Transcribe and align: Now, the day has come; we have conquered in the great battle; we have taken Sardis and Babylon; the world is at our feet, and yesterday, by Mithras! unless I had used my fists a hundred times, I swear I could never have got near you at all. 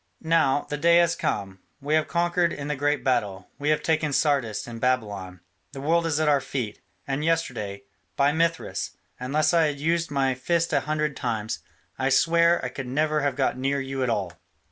Now, 0.23 0.65
the 0.67 0.77
day 0.79 0.97
has 0.97 1.15
come; 1.15 1.59
we 1.79 1.93
have 1.93 2.07
conquered 2.07 2.51
in 2.51 2.69
the 2.69 2.75
great 2.75 3.03
battle; 3.03 3.51
we 3.59 3.69
have 3.69 3.83
taken 3.83 4.11
Sardis 4.13 4.65
and 4.65 4.81
Babylon; 4.81 5.41
the 5.73 5.79
world 5.79 6.07
is 6.07 6.19
at 6.19 6.27
our 6.27 6.41
feet, 6.41 6.81
and 7.05 7.23
yesterday, 7.23 7.83
by 8.15 8.31
Mithras! 8.31 8.97
unless 9.19 9.53
I 9.53 9.67
had 9.67 9.79
used 9.79 10.09
my 10.09 10.33
fists 10.33 10.73
a 10.73 10.79
hundred 10.79 11.15
times, 11.15 11.59
I 11.99 12.09
swear 12.09 12.65
I 12.65 12.69
could 12.69 12.87
never 12.87 13.21
have 13.21 13.35
got 13.35 13.59
near 13.59 13.79
you 13.79 14.01
at 14.01 14.09
all. 14.09 14.33